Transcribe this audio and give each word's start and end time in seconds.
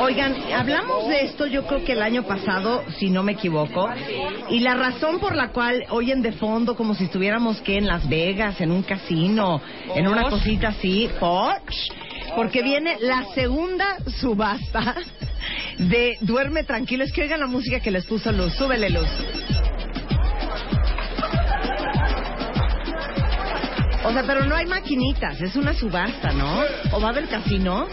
Oigan, 0.00 0.34
hablamos 0.54 1.08
de 1.08 1.24
esto 1.24 1.46
yo 1.46 1.66
creo 1.66 1.84
que 1.84 1.92
el 1.92 2.02
año 2.02 2.22
pasado, 2.22 2.82
si 2.98 3.10
no 3.10 3.22
me 3.22 3.32
equivoco, 3.32 3.88
y 4.48 4.60
la 4.60 4.74
razón 4.74 5.20
por 5.20 5.36
la 5.36 5.50
cual 5.52 5.84
oyen 5.90 6.22
de 6.22 6.32
fondo 6.32 6.74
como 6.74 6.94
si 6.94 7.04
estuviéramos 7.04 7.60
que 7.60 7.76
en 7.76 7.86
Las 7.86 8.08
Vegas, 8.08 8.60
en 8.60 8.72
un 8.72 8.82
casino, 8.82 9.60
en 9.94 10.08
una 10.08 10.30
cosita 10.30 10.68
así, 10.68 11.10
porque 12.34 12.62
viene 12.62 12.96
la 13.00 13.26
segunda 13.34 13.98
subasta 14.20 14.96
de 15.78 16.16
Duerme 16.22 16.64
Tranquilo. 16.64 17.04
Es 17.04 17.12
que 17.12 17.22
oigan 17.22 17.40
la 17.40 17.46
música 17.46 17.80
que 17.80 17.90
les 17.90 18.06
puso 18.06 18.32
Luz, 18.32 18.54
súbele 18.54 18.90
Luz. 18.90 19.59
O 24.10 24.12
sea, 24.12 24.24
pero 24.26 24.44
no 24.44 24.56
hay 24.56 24.66
maquinitas, 24.66 25.40
es 25.40 25.54
una 25.54 25.72
subasta, 25.72 26.32
¿no? 26.32 26.64
¿O 26.90 27.00
va 27.00 27.06
a 27.06 27.10
haber 27.10 27.28
casino? 27.28 27.86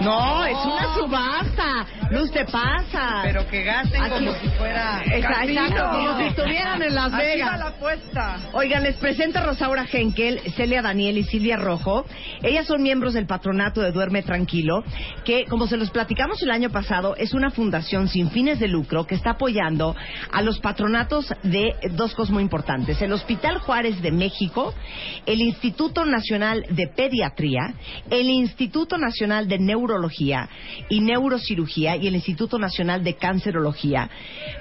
No, 0.00 0.44
es 0.44 0.56
una 0.64 0.94
subasta. 0.94 1.86
Luz 2.10 2.30
te 2.32 2.44
pasa. 2.46 3.20
Pero 3.22 3.46
que 3.46 3.62
gasten 3.62 4.02
Aquí- 4.02 4.24
como 4.26 4.32
si 4.40 4.48
fuera 4.58 5.02
Exacto, 5.04 5.90
como 5.90 6.16
si 6.18 6.22
estuvieran 6.24 6.82
en 6.82 6.94
Las 6.94 7.12
Vegas. 7.16 7.58
la 7.58 7.66
apuesta. 7.68 8.36
Oigan, 8.52 8.82
les 8.82 8.96
presento 8.96 9.38
a 9.38 9.42
Rosaura 9.42 9.86
Henkel, 9.90 10.40
Celia 10.56 10.82
Daniel 10.82 11.18
y 11.18 11.24
Silvia 11.24 11.56
Rojo. 11.56 12.04
Ellas 12.42 12.66
son 12.66 12.82
miembros 12.82 13.14
del 13.14 13.26
patronato 13.26 13.80
de 13.80 13.92
Duerme 13.92 14.22
Tranquilo, 14.22 14.82
que, 15.24 15.44
como 15.44 15.66
se 15.68 15.76
los 15.76 15.90
platicamos 15.90 16.42
el 16.42 16.50
año 16.50 16.70
pasado, 16.70 17.14
es 17.16 17.32
una 17.32 17.50
fundación 17.50 18.08
sin 18.08 18.30
fines 18.30 18.58
de 18.58 18.66
lucro 18.68 19.06
que 19.06 19.14
está 19.14 19.30
apoyando 19.32 19.94
a 20.32 20.42
los 20.42 20.58
patronatos 20.58 21.32
de 21.44 21.74
dos 21.92 22.14
cosas 22.14 22.32
muy 22.32 22.42
importantes. 22.42 23.00
El 23.02 23.12
Hospital 23.12 23.58
Juárez 23.58 24.00
de 24.02 24.10
México, 24.10 24.74
el 25.26 25.40
Instituto 25.42 26.04
Nacional 26.04 26.64
de 26.70 26.88
Pediatría, 26.88 27.74
el 28.10 28.28
Instituto 28.30 28.98
Nacional 28.98 29.46
de 29.46 29.58
Neurología 29.90 30.48
y 30.88 31.00
Neurocirugía 31.00 31.96
y 31.96 32.06
el 32.06 32.14
Instituto 32.14 32.58
Nacional 32.58 33.02
de 33.02 33.14
Cancerología 33.14 34.08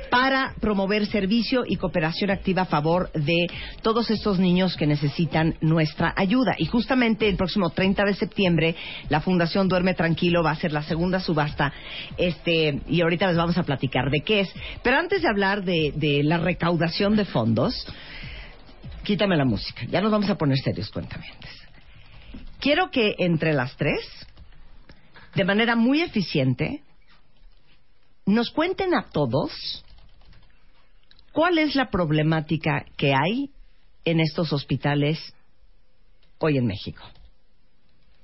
para 0.10 0.56
promover 0.60 1.06
servicio 1.06 1.64
y 1.68 1.76
cooperación 1.76 2.32
activa 2.32 2.64
a 2.64 2.66
favor 2.66 3.12
de 3.12 3.48
todos 3.84 4.10
estos 4.10 4.40
niños 4.40 4.76
que 4.76 4.88
necesitan 4.88 5.56
nuestra 5.62 6.14
ayuda. 6.18 6.56
Y 6.58 6.66
justamente 6.66 7.30
el 7.30 7.38
próximo 7.38 7.70
30 7.70 8.06
de 8.06 8.14
septiembre, 8.16 8.76
la 9.10 9.22
Fundación 9.22 9.68
Duerme 9.68 9.94
Tranquilo 9.94 10.42
va 10.42 10.50
a 10.50 10.54
hacer 10.54 10.72
la 10.72 10.82
segunda 10.82 11.20
subasta, 11.20 11.72
este, 12.18 12.82
y 12.88 13.02
ahorita 13.02 13.28
les 13.28 13.38
vamos 13.38 13.58
a 13.60 13.64
platicar 13.64 14.10
de 14.10 14.22
qué 14.22 14.42
es. 14.42 14.54
Pero 14.82 14.98
antes 14.98 15.22
de 15.22 15.30
hablar 15.30 15.64
de, 15.64 16.22
la 16.24 16.38
recaudación 16.38 17.16
de 17.16 17.26
fondos, 17.26 17.86
quítame 19.04 19.38
la 19.38 19.46
música. 19.46 19.86
Ya 19.86 20.02
nos 20.02 20.12
vamos 20.12 20.30
a 20.30 20.36
poner 20.36 20.58
serios, 20.58 20.90
cuéntame 20.90 21.26
Quiero 22.60 22.92
que 22.92 23.16
entre 23.20 23.54
las 23.54 23.76
tres, 23.78 24.02
de 25.40 25.46
manera 25.46 25.78
muy 25.78 26.02
eficiente, 26.02 26.84
nos 28.26 28.52
cuenten 28.52 28.94
a 28.94 29.10
todos 29.10 29.86
cuál 31.32 31.60
es 31.60 31.76
la 31.76 31.90
problemática 31.90 32.84
que 32.98 33.14
hay 33.16 33.50
en 34.04 34.20
estos 34.20 34.52
hospitales 34.52 35.34
hoy 36.40 36.58
en 36.58 36.66
México. 36.66 37.02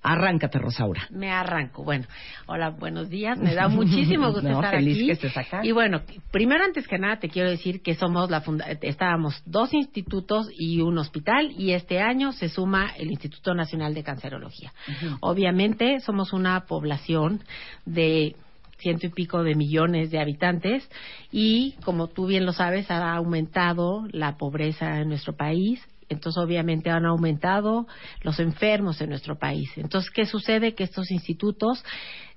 Arráncate, 0.08 0.60
Rosaura. 0.60 1.08
Me 1.10 1.32
arranco. 1.32 1.84
Bueno, 1.84 2.06
hola, 2.46 2.70
buenos 2.70 3.10
días. 3.10 3.40
Me 3.40 3.56
da 3.56 3.68
muchísimo 3.70 4.32
gusto 4.32 4.48
No, 4.48 4.60
estar 4.60 4.76
feliz 4.76 4.98
aquí. 4.98 5.06
que 5.08 5.12
estés 5.14 5.36
acá. 5.36 5.62
Y 5.64 5.72
bueno, 5.72 6.02
primero 6.32 6.64
antes 6.64 6.88
que 6.88 7.00
nada 7.00 7.18
te 7.18 7.28
quiero 7.28 7.50
decir 7.50 7.82
que 7.82 7.96
somos 7.96 8.30
la 8.30 8.42
funda 8.42 8.68
estábamos 8.82 9.42
dos 9.48 9.74
institutos 9.74 10.48
y 10.56 10.82
un 10.82 11.00
hospital 11.00 11.52
y 11.58 11.72
este 11.72 12.02
año 12.02 12.34
se 12.34 12.50
suma 12.50 12.92
el 12.98 13.10
Instituto 13.10 13.56
Nacional 13.56 13.96
de 13.96 14.04
Cancerología. 14.04 14.72
Obviamente 15.22 16.00
somos 16.02 16.34
una 16.34 16.66
población 16.66 17.42
de 17.86 18.36
ciento 18.78 19.08
y 19.08 19.10
pico 19.10 19.42
de 19.42 19.56
millones 19.56 20.12
de 20.12 20.20
habitantes 20.20 20.88
y 21.32 21.74
como 21.84 22.08
tú 22.10 22.28
bien 22.28 22.46
lo 22.46 22.54
sabes 22.54 22.92
ha 22.92 23.14
aumentado 23.16 24.06
la 24.12 24.38
pobreza 24.38 25.00
en 25.00 25.10
nuestro 25.10 25.36
país 25.36 25.82
entonces 26.10 26.42
obviamente 26.42 26.90
han 26.90 27.06
aumentado 27.06 27.88
los 28.22 28.40
enfermos 28.40 29.02
en 29.02 29.10
nuestro 29.10 29.38
país. 29.38 29.70
Entonces, 29.76 30.12
¿qué 30.12 30.26
sucede? 30.26 30.76
Que 30.76 30.84
estos 30.84 31.12
institutos, 31.12 31.84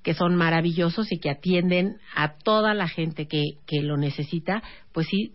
que 0.03 0.15
son 0.15 0.37
maravillosos 0.37 1.13
y 1.13 1.19
que 1.19 1.31
atienden 1.31 1.99
a 2.15 2.35
toda 2.39 2.75
la 2.75 2.89
gente 2.89 3.27
que, 3.27 3.43
que 3.67 3.83
lo 3.83 3.97
necesita, 3.97 4.63
pues 4.93 5.09
sí, 5.09 5.35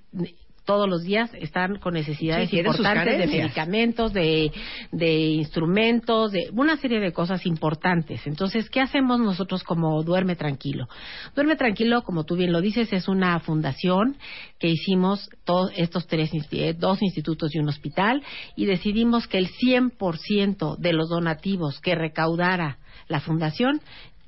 todos 0.66 0.88
los 0.88 1.03
días 1.03 1.29
están 1.34 1.78
con 1.79 1.94
necesidades 1.94 2.50
Sí, 2.50 2.59
importantes 2.59 3.18
de 3.18 3.28
medicamentos, 3.28 4.13
de, 4.13 4.51
de 4.91 5.19
instrumentos, 5.19 6.31
de 6.31 6.50
una 6.53 6.78
serie 6.78 7.00
de 7.00 7.12
cosas 7.12 7.46
importantes. 7.46 8.25
Entonces, 8.25 8.69
¿qué 8.69 8.79
hacemos 8.79 9.19
nosotros 9.19 9.63
como 9.63 10.02
Duerme 10.03 10.35
Tranquilo? 10.35 10.88
Duerme 11.35 11.56
Tranquilo, 11.56 12.03
como 12.03 12.23
tú 12.23 12.35
bien 12.35 12.52
lo 12.52 12.62
dices, 12.62 12.91
es 12.94 13.07
una 13.07 13.40
fundación 13.40 14.18
que 14.59 14.69
hicimos 14.69 15.29
todos 15.44 15.72
estos 15.75 16.07
tres, 16.07 16.31
eh, 16.52 16.73
dos 16.78 17.02
institutos 17.02 17.53
y 17.53 17.59
un 17.59 17.69
hospital 17.69 18.23
y 18.56 18.66
decidimos 18.66 19.28
que 19.28 19.38
el 19.38 19.50
100% 19.50 20.78
de 20.78 20.94
los 20.94 21.09
donativos 21.09 21.79
que 21.81 21.96
recaudara 21.96 22.78
la 23.07 23.19
fundación 23.19 23.81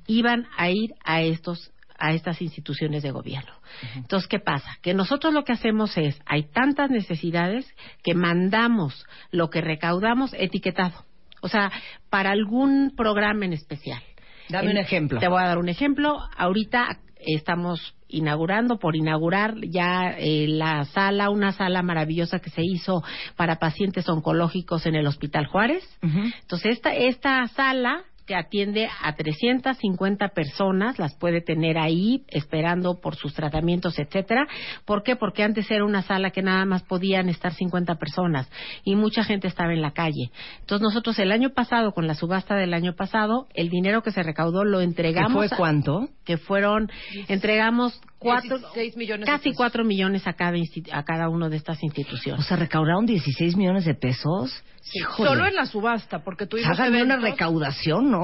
iban 0.06 0.46
a 0.56 0.70
ir 0.70 0.90
a 1.04 1.22
estos 1.22 1.72
a 1.98 2.12
estas 2.12 2.42
instituciones 2.42 3.02
de 3.02 3.10
gobierno. 3.10 3.52
Entonces, 3.94 4.28
¿qué 4.28 4.38
pasa? 4.38 4.78
Que 4.82 4.94
nosotros 4.94 5.32
lo 5.32 5.44
que 5.44 5.52
hacemos 5.52 5.96
es, 5.96 6.20
hay 6.26 6.44
tantas 6.44 6.90
necesidades 6.90 7.66
que 8.02 8.14
mandamos 8.14 9.04
lo 9.30 9.50
que 9.50 9.60
recaudamos 9.60 10.34
etiquetado. 10.34 11.04
O 11.42 11.48
sea, 11.48 11.70
para 12.10 12.30
algún 12.30 12.94
programa 12.96 13.44
en 13.44 13.52
especial. 13.52 14.02
Dame 14.48 14.70
un 14.70 14.78
ejemplo. 14.78 15.20
Te 15.20 15.28
voy 15.28 15.42
a 15.42 15.46
dar 15.46 15.58
un 15.58 15.68
ejemplo. 15.68 16.18
Ahorita 16.36 16.98
estamos 17.18 17.94
inaugurando, 18.08 18.78
por 18.78 18.96
inaugurar 18.96 19.54
ya 19.62 20.14
eh, 20.16 20.46
la 20.48 20.84
sala, 20.86 21.30
una 21.30 21.52
sala 21.52 21.82
maravillosa 21.82 22.38
que 22.38 22.50
se 22.50 22.62
hizo 22.62 23.02
para 23.36 23.56
pacientes 23.56 24.08
oncológicos 24.08 24.86
en 24.86 24.94
el 24.94 25.06
Hospital 25.06 25.46
Juárez. 25.46 25.84
Entonces, 26.02 26.76
esta, 26.76 26.94
esta 26.94 27.48
sala 27.48 28.04
que 28.26 28.34
atiende 28.34 28.88
a 29.02 29.14
350 29.14 30.28
personas, 30.30 30.98
las 30.98 31.14
puede 31.16 31.40
tener 31.40 31.78
ahí 31.78 32.24
esperando 32.28 33.00
por 33.00 33.14
sus 33.16 33.32
tratamientos, 33.34 33.98
etcétera. 33.98 34.46
¿Por 34.84 35.02
qué? 35.02 35.16
Porque 35.16 35.42
antes 35.42 35.70
era 35.70 35.84
una 35.84 36.02
sala 36.02 36.30
que 36.30 36.42
nada 36.42 36.64
más 36.64 36.82
podían 36.82 37.28
estar 37.28 37.54
50 37.54 37.94
personas 37.96 38.50
y 38.84 38.96
mucha 38.96 39.22
gente 39.24 39.46
estaba 39.48 39.72
en 39.72 39.82
la 39.82 39.92
calle. 39.92 40.30
Entonces 40.60 40.82
nosotros 40.82 41.18
el 41.18 41.32
año 41.32 41.50
pasado, 41.50 41.92
con 41.92 42.06
la 42.06 42.14
subasta 42.14 42.56
del 42.56 42.74
año 42.74 42.94
pasado, 42.94 43.46
el 43.54 43.68
dinero 43.70 44.02
que 44.02 44.10
se 44.10 44.22
recaudó 44.22 44.64
lo 44.64 44.78
¿Qué 44.78 44.84
entregamos. 44.84 45.32
fue 45.32 45.46
a- 45.46 45.56
cuánto? 45.56 46.08
que 46.24 46.38
fueron, 46.38 46.90
entregamos 47.28 48.00
cuatro, 48.18 48.58
16 48.58 48.96
millones 48.96 49.26
de 49.26 49.32
casi 49.32 49.44
pesos. 49.50 49.56
cuatro 49.58 49.84
millones 49.84 50.26
a 50.26 50.32
cada, 50.32 50.56
a 50.92 51.04
cada 51.04 51.28
uno 51.28 51.48
de 51.48 51.56
estas 51.56 51.78
O 51.80 51.86
instituciones. 51.86 52.44
sea, 52.46 52.56
recaudaron 52.56 53.06
16 53.06 53.56
millones 53.56 53.84
de 53.84 53.94
pesos. 53.94 54.64
Híjole. 54.92 55.28
Solo 55.30 55.46
en 55.46 55.54
la 55.56 55.66
subasta, 55.66 56.20
porque 56.22 56.46
tuvimos 56.46 56.78
Hagan 56.78 56.94
una 57.02 57.16
recaudación, 57.16 58.08
¿no? 58.10 58.15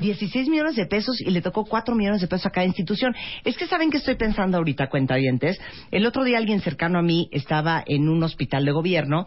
16 0.00 0.48
millones 0.50 0.76
de 0.76 0.86
pesos 0.86 1.20
y 1.20 1.30
le 1.30 1.42
tocó 1.42 1.64
4 1.64 1.94
millones 1.94 2.20
de 2.20 2.28
pesos 2.28 2.46
a 2.46 2.50
cada 2.50 2.66
institución. 2.66 3.14
Es 3.44 3.56
que 3.56 3.66
saben 3.66 3.90
que 3.90 3.98
estoy 3.98 4.16
pensando 4.16 4.58
ahorita, 4.58 4.88
cuentavientes. 4.88 5.58
El 5.90 6.06
otro 6.06 6.24
día 6.24 6.38
alguien 6.38 6.60
cercano 6.60 6.98
a 6.98 7.02
mí 7.02 7.28
estaba 7.32 7.82
en 7.86 8.08
un 8.08 8.22
hospital 8.22 8.64
de 8.64 8.72
gobierno 8.72 9.26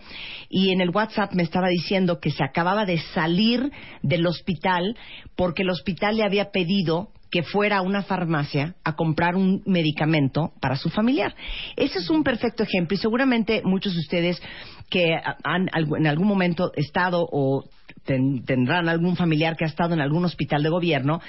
y 0.49 0.71
en 0.71 0.81
el 0.81 0.89
WhatsApp 0.89 1.33
me 1.33 1.43
estaba 1.43 1.67
diciendo 1.67 2.19
que 2.19 2.31
se 2.31 2.43
acababa 2.43 2.85
de 2.85 2.99
salir 3.13 3.71
del 4.01 4.25
hospital 4.25 4.97
porque 5.35 5.63
el 5.63 5.69
hospital 5.69 6.17
le 6.17 6.23
había 6.23 6.51
pedido 6.51 7.09
que 7.31 7.43
fuera 7.43 7.77
a 7.77 7.81
una 7.81 8.03
farmacia 8.03 8.75
a 8.83 8.95
comprar 8.95 9.35
un 9.35 9.63
medicamento 9.65 10.51
para 10.59 10.75
su 10.75 10.89
familiar. 10.89 11.33
Ese 11.77 11.99
es 11.99 12.09
un 12.09 12.23
perfecto 12.23 12.63
ejemplo 12.63 12.95
y 12.95 12.99
seguramente 12.99 13.61
muchos 13.63 13.93
de 13.93 13.99
ustedes 14.01 14.41
que 14.89 15.15
han 15.43 15.69
en 15.73 16.07
algún 16.07 16.27
momento 16.27 16.71
estado 16.75 17.25
o 17.31 17.63
ten- 18.05 18.43
tendrán 18.43 18.89
algún 18.89 19.15
familiar 19.15 19.55
que 19.55 19.63
ha 19.63 19.69
estado 19.69 19.93
en 19.93 20.01
algún 20.01 20.25
hospital 20.25 20.61
de 20.61 20.69
gobierno, 20.69 21.21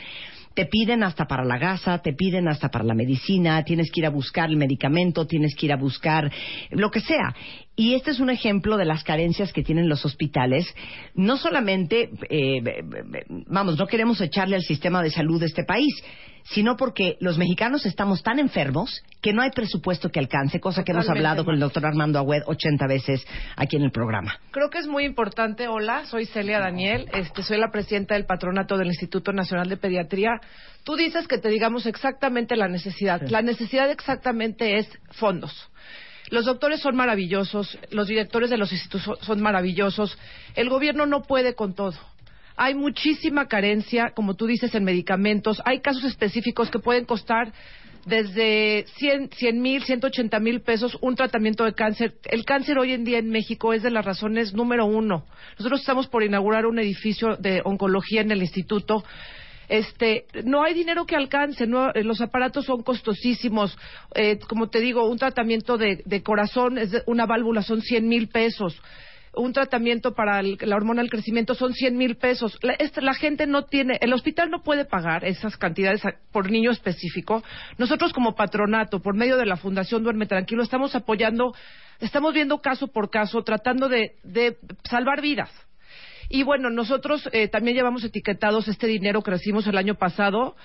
te 0.54 0.66
piden 0.66 1.02
hasta 1.02 1.26
para 1.26 1.44
la 1.44 1.58
gasa, 1.58 1.98
te 1.98 2.12
piden 2.12 2.48
hasta 2.48 2.68
para 2.68 2.84
la 2.84 2.94
medicina, 2.94 3.62
tienes 3.64 3.90
que 3.90 4.00
ir 4.00 4.06
a 4.06 4.10
buscar 4.10 4.50
el 4.50 4.56
medicamento, 4.56 5.26
tienes 5.26 5.54
que 5.54 5.66
ir 5.66 5.72
a 5.72 5.76
buscar 5.76 6.30
lo 6.70 6.90
que 6.90 7.00
sea. 7.00 7.34
Y 7.74 7.94
este 7.94 8.10
es 8.10 8.20
un 8.20 8.30
ejemplo 8.30 8.76
de 8.76 8.84
las 8.84 9.02
carencias 9.02 9.52
que 9.52 9.62
tienen 9.62 9.88
los 9.88 10.04
hospitales. 10.04 10.66
No 11.14 11.36
solamente, 11.38 12.10
eh, 12.28 12.62
vamos, 13.46 13.78
no 13.78 13.86
queremos 13.86 14.20
echarle 14.20 14.56
al 14.56 14.62
sistema 14.62 15.02
de 15.02 15.10
salud 15.10 15.40
de 15.40 15.46
este 15.46 15.64
país, 15.64 15.94
sino 16.44 16.76
porque 16.76 17.16
los 17.20 17.38
mexicanos 17.38 17.86
estamos 17.86 18.22
tan 18.22 18.38
enfermos 18.38 19.02
que 19.20 19.32
no 19.32 19.42
hay 19.42 19.50
presupuesto 19.50 20.10
que 20.10 20.18
alcance, 20.18 20.60
cosa 20.60 20.84
que 20.84 20.92
hemos 20.92 21.08
hablado 21.08 21.44
con 21.44 21.54
el 21.54 21.60
doctor 21.60 21.86
Armando 21.86 22.18
Agüed 22.18 22.42
80 22.46 22.86
veces 22.86 23.26
aquí 23.56 23.76
en 23.76 23.82
el 23.82 23.90
programa. 23.90 24.38
Creo 24.50 24.68
que 24.70 24.78
es 24.78 24.86
muy 24.86 25.04
importante. 25.04 25.68
Hola, 25.68 26.04
soy 26.06 26.26
Celia 26.26 26.58
Daniel, 26.58 27.08
este, 27.12 27.42
soy 27.42 27.58
la 27.58 27.70
presidenta 27.70 28.14
del 28.14 28.26
patronato 28.26 28.76
del 28.76 28.88
Instituto 28.88 29.32
Nacional 29.32 29.68
de 29.68 29.76
Pediatría. 29.76 30.40
Tú 30.84 30.96
dices 30.96 31.28
que 31.28 31.38
te 31.38 31.48
digamos 31.48 31.86
exactamente 31.86 32.56
la 32.56 32.68
necesidad. 32.68 33.22
La 33.28 33.42
necesidad 33.42 33.90
exactamente 33.90 34.78
es 34.78 34.88
fondos. 35.10 35.70
Los 36.30 36.46
doctores 36.46 36.80
son 36.80 36.96
maravillosos, 36.96 37.78
los 37.90 38.08
directores 38.08 38.48
de 38.48 38.56
los 38.56 38.72
institutos 38.72 39.18
son 39.20 39.42
maravillosos. 39.42 40.16
El 40.54 40.70
gobierno 40.70 41.04
no 41.04 41.22
puede 41.22 41.54
con 41.54 41.74
todo. 41.74 41.94
Hay 42.56 42.74
muchísima 42.74 43.48
carencia, 43.48 44.10
como 44.14 44.34
tú 44.34 44.46
dices, 44.46 44.74
en 44.74 44.84
medicamentos. 44.84 45.60
Hay 45.64 45.80
casos 45.80 46.04
específicos 46.04 46.70
que 46.70 46.78
pueden 46.78 47.04
costar 47.04 47.52
desde 48.04 48.84
100 48.96 49.60
mil, 49.60 49.82
180 49.84 50.40
mil 50.40 50.60
pesos 50.60 50.98
un 51.00 51.14
tratamiento 51.14 51.64
de 51.64 51.72
cáncer. 51.74 52.14
El 52.24 52.44
cáncer 52.44 52.78
hoy 52.78 52.92
en 52.92 53.04
día 53.04 53.18
en 53.18 53.30
México 53.30 53.72
es 53.72 53.82
de 53.82 53.90
las 53.90 54.04
razones 54.04 54.54
número 54.54 54.86
uno. 54.86 55.24
Nosotros 55.58 55.80
estamos 55.80 56.08
por 56.08 56.22
inaugurar 56.24 56.66
un 56.66 56.78
edificio 56.78 57.36
de 57.36 57.62
oncología 57.64 58.20
en 58.20 58.32
el 58.32 58.42
instituto. 58.42 59.04
Este, 59.68 60.26
no 60.44 60.64
hay 60.64 60.74
dinero 60.74 61.06
que 61.06 61.16
alcance, 61.16 61.66
no, 61.66 61.90
eh, 61.94 62.02
los 62.02 62.20
aparatos 62.20 62.66
son 62.66 62.82
costosísimos. 62.82 63.78
Eh, 64.14 64.38
como 64.48 64.68
te 64.68 64.80
digo, 64.80 65.08
un 65.08 65.16
tratamiento 65.18 65.78
de, 65.78 66.02
de 66.04 66.22
corazón, 66.22 66.78
es 66.78 66.90
de- 66.90 67.02
una 67.06 67.24
válvula 67.26 67.62
son 67.62 67.80
100 67.80 68.06
mil 68.06 68.28
pesos 68.28 68.78
un 69.34 69.52
tratamiento 69.52 70.14
para 70.14 70.40
el- 70.40 70.58
la 70.60 70.76
hormona 70.76 71.00
del 71.02 71.10
crecimiento 71.10 71.54
son 71.54 71.72
100 71.72 71.96
mil 71.96 72.16
pesos. 72.16 72.58
La, 72.62 72.74
esta- 72.74 73.00
la 73.00 73.14
gente 73.14 73.46
no 73.46 73.64
tiene, 73.64 73.98
el 74.00 74.12
hospital 74.12 74.50
no 74.50 74.62
puede 74.62 74.84
pagar 74.84 75.24
esas 75.24 75.56
cantidades 75.56 76.02
por 76.32 76.50
niño 76.50 76.70
específico. 76.70 77.42
Nosotros 77.78 78.12
como 78.12 78.34
patronato, 78.34 79.00
por 79.00 79.14
medio 79.16 79.36
de 79.36 79.46
la 79.46 79.56
Fundación 79.56 80.02
Duerme 80.02 80.26
Tranquilo, 80.26 80.62
estamos 80.62 80.94
apoyando, 80.94 81.54
estamos 82.00 82.34
viendo 82.34 82.60
caso 82.60 82.88
por 82.88 83.08
caso, 83.10 83.42
tratando 83.42 83.88
de, 83.88 84.16
de 84.22 84.58
salvar 84.84 85.20
vidas. 85.22 85.50
Y 86.28 86.44
bueno, 86.44 86.70
nosotros 86.70 87.28
eh, 87.32 87.48
también 87.48 87.76
llevamos 87.76 88.04
etiquetados 88.04 88.68
este 88.68 88.86
dinero 88.86 89.22
que 89.22 89.30
recibimos 89.32 89.66
el 89.66 89.76
año 89.76 89.94
pasado. 89.96 90.56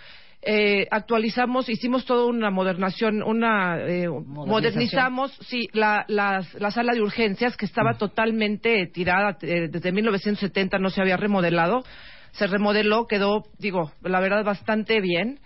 Eh, 0.41 0.87
actualizamos, 0.91 1.67
hicimos 1.67 2.05
toda 2.05 2.25
una 2.27 2.51
modernación, 2.51 3.23
una 3.23 3.79
eh, 3.79 4.07
modernizamos, 4.07 5.31
sí, 5.47 5.67
la, 5.73 6.05
las- 6.07 6.53
la 6.55 6.69
sala 6.71 6.93
de 6.93 7.01
urgencias 7.01 7.57
que 7.57 7.65
estaba 7.65 7.97
totalmente 7.97 8.85
tirada 8.87 9.37
eh, 9.41 9.67
desde 9.69 9.91
1970, 9.91 10.77
no 10.77 10.89
se 10.89 11.01
había 11.01 11.17
remodelado, 11.17 11.83
se 12.31 12.45
remodeló, 12.47 13.07
quedó, 13.07 13.45
digo, 13.57 13.91
la 14.03 14.19
verdad 14.19 14.43
bastante 14.45 15.01
bien. 15.01 15.39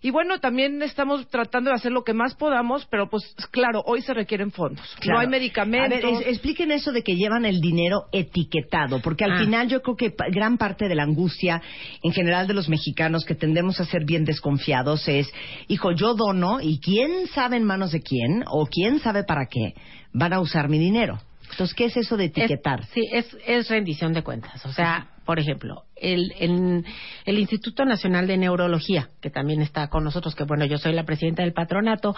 Y 0.00 0.10
bueno, 0.10 0.38
también 0.38 0.80
estamos 0.82 1.26
tratando 1.28 1.70
de 1.70 1.76
hacer 1.76 1.92
lo 1.92 2.04
que 2.04 2.12
más 2.14 2.34
podamos, 2.34 2.86
pero 2.86 3.08
pues 3.10 3.34
claro, 3.50 3.82
hoy 3.86 4.00
se 4.02 4.14
requieren 4.14 4.50
fondos. 4.52 4.86
Claro. 5.00 5.18
No 5.18 5.20
hay 5.20 5.26
medicamentos. 5.28 5.98
A 6.04 6.06
ver, 6.06 6.22
es- 6.22 6.26
expliquen 6.28 6.70
eso 6.72 6.92
de 6.92 7.02
que 7.02 7.16
llevan 7.16 7.44
el 7.44 7.60
dinero 7.60 8.04
etiquetado, 8.12 9.00
porque 9.00 9.24
al 9.24 9.32
Ah. 9.32 9.38
final 9.40 9.68
yo 9.68 9.82
creo 9.82 9.96
que 9.96 10.14
gran 10.30 10.58
parte 10.58 10.88
de 10.88 10.94
la 10.94 11.02
angustia 11.02 11.60
en 12.02 12.12
general 12.12 12.46
de 12.46 12.54
los 12.54 12.68
mexicanos 12.68 13.24
que 13.24 13.34
tendemos 13.34 13.80
a 13.80 13.84
ser 13.84 14.04
bien 14.04 14.24
desconfiados 14.24 15.08
es, 15.08 15.32
hijo, 15.68 15.92
yo 15.92 16.14
dono 16.14 16.60
y 16.60 16.78
quién 16.80 17.26
sabe 17.28 17.56
en 17.56 17.64
manos 17.64 17.92
de 17.92 18.00
quién 18.02 18.44
o 18.46 18.66
quién 18.66 19.00
sabe 19.00 19.24
para 19.24 19.46
qué 19.46 19.74
van 20.12 20.32
a 20.32 20.40
usar 20.40 20.68
mi 20.68 20.78
dinero. 20.78 21.20
Entonces, 21.50 21.74
¿qué 21.74 21.86
es 21.86 21.96
eso 21.96 22.16
de 22.16 22.26
etiquetar? 22.26 22.80
Es- 22.80 22.88
sí, 22.90 23.00
es, 23.10 23.36
es 23.46 23.68
rendición 23.68 24.12
de 24.12 24.22
cuentas. 24.22 24.64
O 24.66 24.72
sea, 24.72 25.08
por 25.28 25.38
ejemplo, 25.38 25.82
el, 25.94 26.32
el, 26.40 26.86
el 27.26 27.38
Instituto 27.38 27.84
Nacional 27.84 28.26
de 28.26 28.38
Neurología, 28.38 29.10
que 29.20 29.28
también 29.28 29.60
está 29.60 29.88
con 29.88 30.02
nosotros, 30.02 30.34
que 30.34 30.44
bueno, 30.44 30.64
yo 30.64 30.78
soy 30.78 30.94
la 30.94 31.04
presidenta 31.04 31.42
del 31.42 31.52
patronato, 31.52 32.14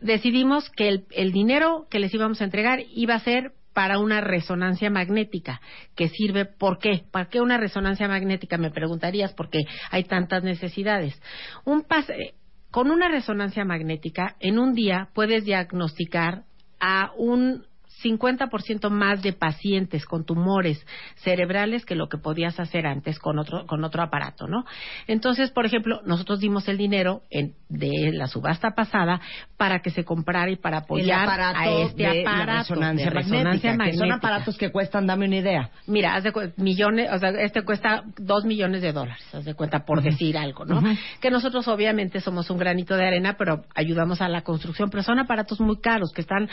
decidimos 0.00 0.70
que 0.70 0.86
el, 0.86 1.06
el 1.10 1.32
dinero 1.32 1.88
que 1.90 1.98
les 1.98 2.14
íbamos 2.14 2.40
a 2.40 2.44
entregar 2.44 2.78
iba 2.94 3.16
a 3.16 3.18
ser 3.18 3.54
para 3.72 3.98
una 3.98 4.20
resonancia 4.20 4.88
magnética 4.88 5.60
que 5.96 6.10
sirve, 6.10 6.44
¿por 6.44 6.78
qué? 6.78 7.02
¿Para 7.10 7.28
qué 7.28 7.40
una 7.40 7.58
resonancia 7.58 8.06
magnética? 8.06 8.56
Me 8.56 8.70
preguntarías, 8.70 9.32
porque 9.34 9.58
hay 9.90 10.04
tantas 10.04 10.44
necesidades. 10.44 11.20
Un 11.64 11.82
pas- 11.82 12.08
eh, 12.08 12.34
con 12.70 12.92
una 12.92 13.08
resonancia 13.08 13.64
magnética, 13.64 14.36
en 14.38 14.60
un 14.60 14.74
día 14.74 15.08
puedes 15.12 15.44
diagnosticar 15.44 16.44
a 16.78 17.10
un 17.16 17.66
50% 18.02 18.90
más 18.90 19.22
de 19.22 19.32
pacientes 19.32 20.04
con 20.04 20.24
tumores 20.24 20.84
cerebrales 21.16 21.84
que 21.84 21.94
lo 21.94 22.08
que 22.08 22.18
podías 22.18 22.58
hacer 22.60 22.86
antes 22.86 23.18
con 23.18 23.38
otro 23.38 23.66
con 23.66 23.82
otro 23.84 24.02
aparato, 24.02 24.46
¿no? 24.46 24.64
Entonces, 25.06 25.50
por 25.50 25.66
ejemplo, 25.66 26.00
nosotros 26.04 26.40
dimos 26.40 26.68
el 26.68 26.78
dinero 26.78 27.22
en- 27.30 27.54
de 27.68 28.12
la 28.12 28.26
subasta 28.28 28.70
pasada 28.74 29.20
para 29.56 29.80
que 29.80 29.90
se 29.90 30.04
comprara 30.04 30.50
y 30.50 30.56
para 30.56 30.78
apoyar 30.78 31.26
a 31.58 31.68
este 31.82 32.02
de 32.04 32.22
la 32.24 32.30
aparato 32.30 32.58
resonancia, 32.74 33.04
de 33.04 33.10
resonancia 33.10 33.70
magnética, 33.76 33.90
que 33.90 33.96
son 33.98 34.12
aparatos 34.12 34.56
que 34.58 34.70
cuestan, 34.70 35.06
dame 35.06 35.26
una 35.26 35.36
idea. 35.36 35.70
Mira, 35.86 36.14
haz 36.14 36.24
de 36.24 36.52
millones, 36.56 37.08
o 37.12 37.18
sea, 37.18 37.30
este 37.30 37.62
cuesta 37.62 38.04
dos 38.16 38.44
millones 38.44 38.80
de 38.82 38.92
dólares, 38.92 39.22
haz 39.34 39.44
de 39.44 39.54
cuenta 39.54 39.84
por 39.84 40.02
decir 40.02 40.38
algo, 40.38 40.64
¿no? 40.64 40.80
Que 41.20 41.30
nosotros 41.30 41.66
obviamente 41.68 42.20
somos 42.20 42.48
un 42.50 42.58
granito 42.58 42.94
de 42.96 43.06
arena, 43.06 43.36
pero 43.36 43.64
ayudamos 43.74 44.20
a 44.20 44.28
la 44.28 44.42
construcción, 44.42 44.88
pero 44.90 45.02
son 45.02 45.18
aparatos 45.18 45.60
muy 45.60 45.80
caros 45.80 46.12
que 46.14 46.20
están 46.20 46.48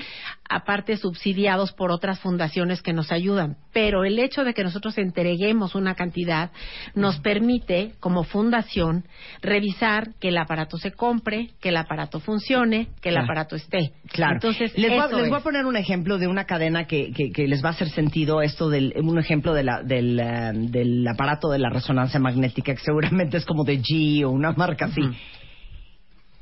aparte 0.49 0.97
subsidiados 0.97 1.34
por 1.73 1.91
otras 1.91 2.19
fundaciones 2.19 2.81
que 2.81 2.93
nos 2.93 3.11
ayudan. 3.11 3.57
Pero 3.73 4.03
el 4.05 4.17
hecho 4.19 4.43
de 4.43 4.53
que 4.53 4.63
nosotros 4.63 4.97
entreguemos 4.97 5.75
una 5.75 5.95
cantidad 5.95 6.51
nos 6.95 7.19
permite, 7.19 7.93
como 7.99 8.23
fundación, 8.23 9.05
revisar 9.41 10.13
que 10.19 10.29
el 10.29 10.37
aparato 10.37 10.77
se 10.77 10.91
compre, 10.91 11.49
que 11.61 11.69
el 11.69 11.77
aparato 11.77 12.19
funcione, 12.19 12.87
que 13.01 13.09
el 13.09 13.15
Claro. 13.15 13.25
aparato 13.25 13.55
esté. 13.55 13.91
Claro. 14.07 14.35
Entonces, 14.35 14.77
les, 14.77 14.89
voy, 14.91 15.21
les 15.21 15.29
voy 15.29 15.37
a 15.39 15.43
poner 15.43 15.65
un 15.65 15.75
ejemplo 15.75 16.17
de 16.17 16.27
una 16.27 16.45
cadena 16.45 16.85
que, 16.85 17.11
que- 17.11 17.31
que 17.31 17.47
les 17.47 17.63
va 17.63 17.69
a 17.69 17.71
hacer 17.73 17.89
sentido 17.89 18.41
esto 18.41 18.69
del 18.69 18.93
un 18.97 19.19
ejemplo 19.19 19.53
de 19.53 19.63
la- 19.63 19.83
del, 19.83 20.19
eh, 20.19 20.51
del 20.53 21.07
aparato 21.07 21.49
de 21.49 21.59
la 21.59 21.69
resonancia 21.69 22.19
magnética 22.19 22.73
que 22.73 22.81
seguramente 22.81 23.37
es 23.37 23.45
como 23.45 23.63
de 23.63 23.79
G 23.81 24.23
o 24.25 24.29
una 24.29 24.51
marca 24.53 24.85
así. 24.85 25.01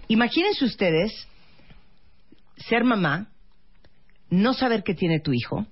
Imagínense 0.07 0.65
ustedes 0.65 1.27
ser 2.57 2.83
mamá, 2.83 3.27
no 4.33 4.53
saber 4.53 4.83
qué 4.83 4.95
tiene 4.95 5.19
tu 5.19 5.33
hijo, 5.33 5.65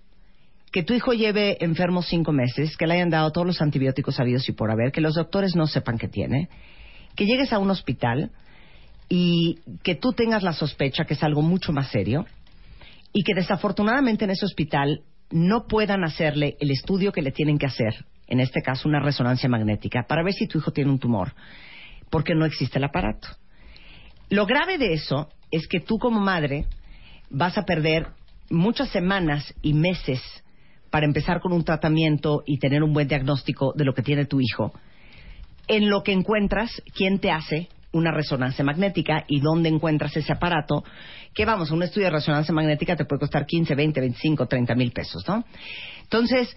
que 0.71 0.83
tu 0.83 0.93
hijo 0.93 1.13
lleve 1.13 1.57
enfermo 1.61 2.01
cinco 2.01 2.31
meses, 2.31 2.77
que 2.77 2.87
le 2.87 2.93
hayan 2.93 3.09
dado 3.09 3.31
todos 3.31 3.47
los 3.47 3.61
antibióticos 3.61 4.19
habidos 4.19 4.47
y 4.47 4.53
por 4.53 4.71
haber, 4.71 4.91
que 4.91 5.01
los 5.01 5.15
doctores 5.15 5.55
no 5.55 5.67
sepan 5.67 5.97
qué 5.97 6.07
tiene, 6.07 6.47
que 7.15 7.25
llegues 7.25 7.51
a 7.51 7.59
un 7.59 7.71
hospital 7.71 8.31
y 9.09 9.59
que 9.83 9.95
tú 9.95 10.13
tengas 10.13 10.43
la 10.43 10.53
sospecha 10.53 11.05
que 11.05 11.15
es 11.15 11.23
algo 11.23 11.41
mucho 11.41 11.73
más 11.73 11.89
serio 11.89 12.25
y 13.11 13.23
que 13.23 13.33
desafortunadamente 13.33 14.23
en 14.23 14.31
ese 14.31 14.45
hospital 14.45 15.01
no 15.31 15.65
puedan 15.67 16.03
hacerle 16.03 16.55
el 16.59 16.71
estudio 16.71 17.11
que 17.11 17.21
le 17.21 17.31
tienen 17.31 17.57
que 17.57 17.65
hacer 17.65 18.05
en 18.27 18.39
este 18.39 18.61
caso 18.61 18.87
una 18.87 19.01
resonancia 19.01 19.49
magnética, 19.49 20.05
para 20.07 20.23
ver 20.23 20.33
si 20.33 20.47
tu 20.47 20.59
hijo 20.59 20.71
tiene 20.71 20.89
un 20.89 20.99
tumor, 20.99 21.33
porque 22.09 22.33
no 22.33 22.45
existe 22.45 22.77
el 22.77 22.85
aparato. 22.85 23.27
Lo 24.29 24.45
grave 24.45 24.77
de 24.77 24.93
eso 24.93 25.27
es 25.51 25.67
que 25.67 25.81
tú 25.81 25.97
como 25.97 26.21
madre 26.21 26.65
vas 27.29 27.57
a 27.57 27.63
perder 27.63 28.07
muchas 28.51 28.89
semanas 28.89 29.53
y 29.61 29.73
meses 29.73 30.21
para 30.89 31.05
empezar 31.05 31.39
con 31.39 31.53
un 31.53 31.63
tratamiento 31.63 32.43
y 32.45 32.59
tener 32.59 32.83
un 32.83 32.93
buen 32.93 33.07
diagnóstico 33.07 33.73
de 33.75 33.85
lo 33.85 33.93
que 33.93 34.01
tiene 34.01 34.25
tu 34.25 34.39
hijo, 34.41 34.73
en 35.67 35.89
lo 35.89 36.03
que 36.03 36.11
encuentras 36.11 36.69
quién 36.93 37.19
te 37.19 37.31
hace 37.31 37.69
una 37.93 38.11
resonancia 38.11 38.63
magnética 38.63 39.25
y 39.27 39.39
dónde 39.39 39.69
encuentras 39.69 40.15
ese 40.15 40.31
aparato, 40.31 40.83
que 41.33 41.45
vamos, 41.45 41.71
un 41.71 41.83
estudio 41.83 42.07
de 42.07 42.11
resonancia 42.11 42.53
magnética 42.53 42.95
te 42.95 43.05
puede 43.05 43.21
costar 43.21 43.45
15, 43.45 43.75
20, 43.75 43.99
25, 43.99 44.45
30 44.47 44.75
mil 44.75 44.91
pesos, 44.91 45.27
¿no? 45.27 45.43
Entonces, 46.03 46.55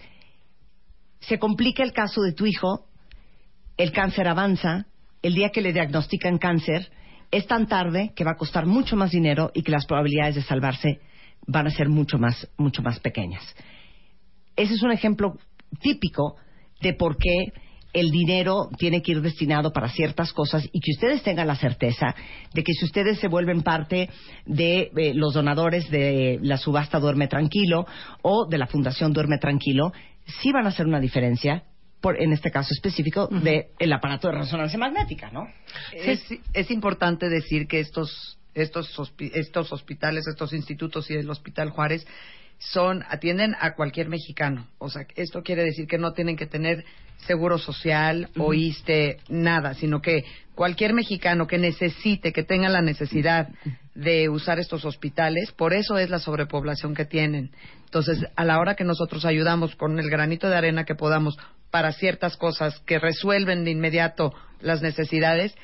se 1.19 1.39
complica 1.39 1.83
el 1.83 1.91
caso 1.91 2.21
de 2.21 2.33
tu 2.33 2.45
hijo, 2.45 2.87
el 3.77 3.91
cáncer 3.91 4.27
avanza, 4.27 4.85
el 5.21 5.33
día 5.33 5.49
que 5.49 5.61
le 5.61 5.73
diagnostican 5.73 6.37
cáncer, 6.37 6.89
es 7.31 7.47
tan 7.47 7.67
tarde 7.67 8.11
que 8.15 8.23
va 8.23 8.31
a 8.31 8.37
costar 8.37 8.65
mucho 8.65 8.95
más 8.95 9.11
dinero 9.11 9.51
y 9.53 9.63
que 9.63 9.71
las 9.71 9.85
probabilidades 9.85 10.35
de 10.35 10.43
salvarse 10.43 10.99
van 11.47 11.67
a 11.67 11.71
ser 11.71 11.89
mucho 11.89 12.17
más, 12.17 12.47
mucho 12.57 12.81
más 12.81 12.99
pequeñas. 12.99 13.43
Ese 14.55 14.73
es 14.73 14.83
un 14.83 14.91
ejemplo 14.91 15.37
típico 15.81 16.37
de 16.81 16.93
por 16.93 17.17
qué 17.17 17.51
el 17.95 18.11
dinero 18.11 18.69
tiene 18.77 19.01
que 19.01 19.13
ir 19.13 19.21
destinado 19.21 19.71
para 19.71 19.87
ciertas 19.87 20.33
cosas 20.33 20.67
y 20.71 20.81
que 20.81 20.91
ustedes 20.91 21.23
tengan 21.23 21.47
la 21.47 21.55
certeza 21.55 22.13
de 22.53 22.63
que 22.63 22.73
si 22.73 22.83
ustedes 22.83 23.19
se 23.19 23.29
vuelven 23.29 23.63
parte 23.63 24.09
de 24.45 24.91
eh, 24.97 25.13
los 25.13 25.33
donadores 25.33 25.89
de 25.89 26.37
la 26.41 26.57
subasta 26.57 26.99
Duerme 26.99 27.29
Tranquilo 27.29 27.87
o 28.21 28.47
de 28.49 28.57
la 28.57 28.67
Fundación 28.67 29.13
Duerme 29.13 29.37
Tranquilo, 29.37 29.93
sí 30.41 30.51
van 30.51 30.65
a 30.65 30.69
hacer 30.69 30.85
una 30.85 30.99
diferencia 30.99 31.63
por, 32.01 32.21
en 32.21 32.33
este 32.33 32.51
caso 32.51 32.69
específico, 32.71 33.27
del 33.27 33.93
aparato 33.93 34.27
de 34.27 34.37
resonancia 34.37 34.77
magnética, 34.77 35.31
¿no? 35.31 35.47
Es, 35.91 36.21
es 36.53 36.69
importante 36.69 37.29
decir 37.29 37.65
que 37.65 37.79
estos, 37.79 38.37
estos, 38.55 39.13
estos 39.19 39.71
hospitales, 39.71 40.27
estos 40.27 40.53
institutos 40.53 41.11
y 41.11 41.13
el 41.13 41.29
Hospital 41.29 41.69
Juárez 41.69 42.07
son 42.57 43.03
atienden 43.09 43.55
a 43.59 43.75
cualquier 43.75 44.07
mexicano. 44.07 44.67
O 44.77 44.89
sea, 44.89 45.05
esto 45.15 45.43
quiere 45.43 45.63
decir 45.63 45.87
que 45.87 45.97
no 45.97 46.13
tienen 46.13 46.37
que 46.37 46.45
tener 46.45 46.85
seguro 47.27 47.57
social 47.57 48.29
o 48.37 48.53
ISTE, 48.53 49.17
nada, 49.29 49.73
sino 49.73 50.01
que 50.01 50.23
cualquier 50.53 50.93
mexicano 50.93 51.47
que 51.47 51.57
necesite, 51.57 52.31
que 52.31 52.43
tenga 52.43 52.69
la 52.69 52.81
necesidad 52.81 53.49
de 53.93 54.29
usar 54.29 54.59
estos 54.59 54.85
hospitales, 54.85 55.51
por 55.51 55.73
eso 55.73 55.97
es 55.97 56.09
la 56.09 56.19
sobrepoblación 56.19 56.93
que 56.93 57.05
tienen. 57.05 57.51
Entonces, 57.85 58.25
a 58.35 58.45
la 58.45 58.59
hora 58.59 58.75
que 58.75 58.83
nosotros 58.83 59.25
ayudamos 59.25 59.75
con 59.75 59.99
el 59.99 60.09
granito 60.09 60.49
de 60.49 60.55
arena 60.55 60.85
que 60.85 60.95
podamos 60.95 61.37
para 61.71 61.91
ciertas 61.91 62.37
cosas 62.37 62.79
que 62.85 62.99
resuelven 62.99 63.65
de 63.65 63.71
inmediato 63.71 64.33
las 64.61 64.81
necesidades, 64.81 65.55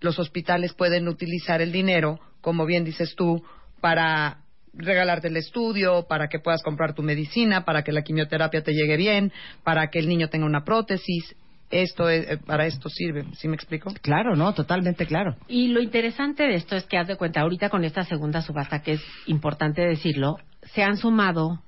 los 0.00 0.18
hospitales 0.18 0.74
pueden 0.74 1.08
utilizar 1.08 1.60
el 1.60 1.72
dinero, 1.72 2.20
como 2.48 2.64
bien 2.64 2.82
dices 2.82 3.14
tú, 3.14 3.44
para 3.82 4.38
regalarte 4.72 5.28
el 5.28 5.36
estudio, 5.36 6.06
para 6.08 6.28
que 6.28 6.38
puedas 6.38 6.62
comprar 6.62 6.94
tu 6.94 7.02
medicina, 7.02 7.66
para 7.66 7.84
que 7.84 7.92
la 7.92 8.00
quimioterapia 8.00 8.62
te 8.62 8.72
llegue 8.72 8.96
bien, 8.96 9.34
para 9.64 9.88
que 9.88 9.98
el 9.98 10.08
niño 10.08 10.30
tenga 10.30 10.46
una 10.46 10.64
prótesis. 10.64 11.36
Esto 11.70 12.08
es, 12.08 12.26
eh, 12.26 12.38
para 12.38 12.64
esto 12.64 12.88
sirve, 12.88 13.26
¿sí 13.34 13.48
me 13.48 13.54
explico? 13.54 13.92
Claro, 14.00 14.34
no, 14.34 14.54
totalmente 14.54 15.04
claro. 15.04 15.36
Y 15.46 15.68
lo 15.68 15.82
interesante 15.82 16.44
de 16.44 16.54
esto 16.54 16.74
es 16.74 16.84
que 16.84 16.96
haz 16.96 17.06
de 17.06 17.16
cuenta, 17.16 17.42
ahorita 17.42 17.68
con 17.68 17.84
esta 17.84 18.02
segunda 18.04 18.40
subasta, 18.40 18.80
que 18.80 18.92
es 18.92 19.02
importante 19.26 19.82
decirlo, 19.82 20.38
se 20.72 20.82
han 20.82 20.96
sumado 20.96 21.60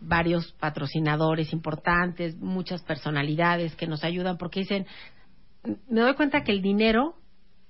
varios 0.00 0.52
patrocinadores 0.58 1.52
importantes, 1.52 2.36
muchas 2.38 2.82
personalidades 2.82 3.76
que 3.76 3.86
nos 3.86 4.02
ayudan 4.02 4.36
porque 4.36 4.60
dicen, 4.60 4.84
me 5.88 6.00
doy 6.00 6.14
cuenta 6.14 6.42
que 6.42 6.50
el 6.50 6.60
dinero 6.60 7.14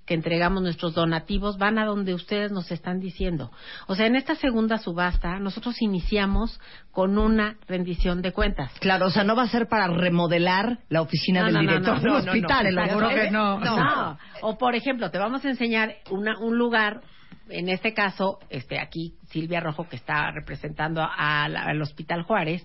que 0.08 0.14
entregamos 0.14 0.62
nuestros 0.62 0.94
donativos 0.94 1.58
van 1.58 1.78
a 1.78 1.84
donde 1.84 2.14
ustedes 2.14 2.50
nos 2.50 2.70
están 2.72 2.98
diciendo. 2.98 3.52
O 3.86 3.94
sea, 3.94 4.06
en 4.06 4.16
esta 4.16 4.34
segunda 4.36 4.78
subasta 4.78 5.38
nosotros 5.38 5.80
iniciamos 5.82 6.58
con 6.90 7.18
una 7.18 7.58
rendición 7.68 8.22
de 8.22 8.32
cuentas. 8.32 8.72
Claro, 8.80 9.06
o 9.06 9.10
sea, 9.10 9.22
no 9.22 9.36
va 9.36 9.42
a 9.42 9.48
ser 9.48 9.68
para 9.68 9.86
remodelar 9.88 10.78
la 10.88 11.02
oficina 11.02 11.44
del 11.44 11.60
director 11.60 12.00
del 12.00 12.12
hospital. 12.12 12.74
No, 12.74 13.08
que 13.10 13.30
no. 13.30 14.18
O 14.40 14.56
por 14.56 14.74
ejemplo, 14.74 15.10
te 15.10 15.18
vamos 15.18 15.44
a 15.44 15.50
enseñar 15.50 15.96
un 16.10 16.58
lugar 16.58 17.02
en 17.50 17.68
este 17.68 17.92
caso, 17.92 18.38
este, 18.50 18.78
aquí 18.78 19.14
Silvia 19.30 19.60
Rojo, 19.60 19.88
que 19.88 19.96
está 19.96 20.30
representando 20.30 21.06
al 21.06 21.80
Hospital 21.82 22.22
Juárez, 22.22 22.64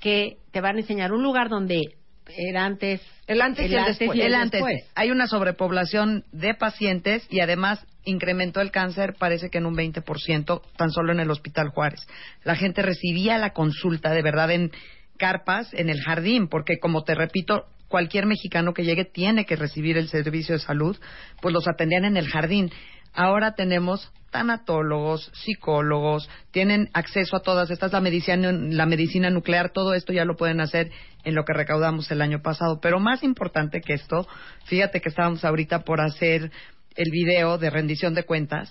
que 0.00 0.38
te 0.52 0.60
van 0.60 0.76
a 0.76 0.80
enseñar 0.80 1.12
un 1.12 1.22
lugar 1.22 1.48
donde 1.48 1.96
era 2.36 2.64
antes. 2.64 3.00
El 3.26 3.42
antes, 3.42 3.70
y, 3.70 3.74
el 3.74 4.50
después. 4.50 4.84
Hay 4.94 5.10
una 5.10 5.26
sobrepoblación 5.26 6.24
de 6.32 6.54
pacientes 6.54 7.26
y 7.30 7.40
además 7.40 7.84
incrementó 8.04 8.60
el 8.60 8.70
cáncer, 8.70 9.14
parece 9.18 9.50
que 9.50 9.58
en 9.58 9.66
un 9.66 9.76
20%, 9.76 10.62
tan 10.76 10.90
solo 10.90 11.12
en 11.12 11.20
el 11.20 11.30
Hospital 11.30 11.70
Juárez. 11.70 12.00
La 12.44 12.54
gente 12.54 12.82
recibía 12.82 13.36
la 13.38 13.50
consulta 13.50 14.12
de 14.12 14.22
verdad 14.22 14.50
en 14.52 14.70
carpas, 15.18 15.72
en 15.74 15.88
el 15.88 16.00
jardín, 16.00 16.48
porque 16.48 16.78
como 16.78 17.02
te 17.02 17.14
repito, 17.14 17.66
cualquier 17.88 18.26
mexicano 18.26 18.74
que 18.74 18.84
llegue 18.84 19.04
tiene 19.04 19.44
que 19.44 19.56
recibir 19.56 19.96
el 19.96 20.08
servicio 20.08 20.54
de 20.54 20.60
salud, 20.60 20.96
pues 21.40 21.52
los 21.52 21.66
atendían 21.68 22.04
en 22.04 22.16
el 22.16 22.28
jardín. 22.28 22.70
Ahora 23.16 23.54
tenemos 23.54 24.12
tanatólogos, 24.30 25.30
psicólogos, 25.32 26.28
tienen 26.50 26.90
acceso 26.92 27.36
a 27.36 27.40
todas 27.40 27.70
estas, 27.70 27.92
la 27.92 28.02
medicina, 28.02 28.52
la 28.52 28.84
medicina 28.84 29.30
nuclear, 29.30 29.70
todo 29.70 29.94
esto 29.94 30.12
ya 30.12 30.26
lo 30.26 30.36
pueden 30.36 30.60
hacer 30.60 30.90
en 31.24 31.34
lo 31.34 31.44
que 31.44 31.54
recaudamos 31.54 32.10
el 32.10 32.20
año 32.20 32.42
pasado. 32.42 32.78
Pero 32.80 33.00
más 33.00 33.22
importante 33.22 33.80
que 33.80 33.94
esto, 33.94 34.28
fíjate 34.66 35.00
que 35.00 35.08
estábamos 35.08 35.44
ahorita 35.44 35.84
por 35.84 36.02
hacer 36.02 36.50
el 36.96 37.10
video 37.10 37.56
de 37.56 37.70
rendición 37.70 38.12
de 38.12 38.24
cuentas. 38.24 38.70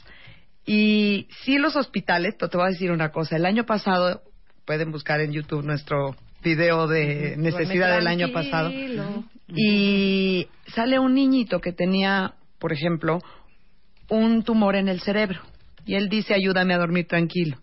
Y 0.67 1.27
sí 1.43 1.57
los 1.57 1.75
hospitales, 1.75 2.37
te 2.37 2.45
voy 2.45 2.67
a 2.67 2.69
decir 2.69 2.91
una 2.91 3.11
cosa, 3.11 3.35
el 3.35 3.45
año 3.45 3.65
pasado, 3.65 4.21
pueden 4.65 4.91
buscar 4.91 5.21
en 5.21 5.31
YouTube 5.31 5.63
nuestro 5.63 6.15
video 6.43 6.87
de 6.87 7.35
necesidad 7.37 7.95
del 7.95 8.07
año 8.07 8.31
pasado, 8.31 8.71
y 9.47 10.47
sale 10.67 10.99
un 10.99 11.15
niñito 11.15 11.59
que 11.59 11.71
tenía, 11.71 12.35
por 12.59 12.71
ejemplo, 12.71 13.19
un 14.09 14.43
tumor 14.43 14.75
en 14.75 14.87
el 14.87 15.01
cerebro. 15.01 15.41
Y 15.85 15.95
él 15.95 16.09
dice, 16.09 16.33
ayúdame 16.33 16.73
a 16.73 16.79
dormir 16.79 17.07
tranquilo. 17.07 17.57